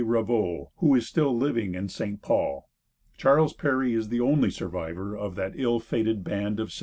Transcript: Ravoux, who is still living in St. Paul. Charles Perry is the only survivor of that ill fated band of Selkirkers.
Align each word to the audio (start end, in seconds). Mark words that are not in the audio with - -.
Ravoux, 0.03 0.69
who 0.77 0.95
is 0.95 1.07
still 1.07 1.37
living 1.37 1.75
in 1.75 1.87
St. 1.87 2.23
Paul. 2.23 2.67
Charles 3.17 3.53
Perry 3.53 3.93
is 3.93 4.09
the 4.09 4.19
only 4.19 4.49
survivor 4.49 5.15
of 5.15 5.35
that 5.35 5.51
ill 5.53 5.79
fated 5.79 6.23
band 6.23 6.59
of 6.59 6.69
Selkirkers. 6.71 6.79